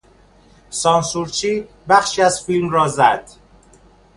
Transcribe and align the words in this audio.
سانسورچی 0.69 1.67
بخشی 1.89 2.21
از 2.21 2.41
فیلم 2.43 2.69
را 2.69 2.87
زد. 2.87 3.29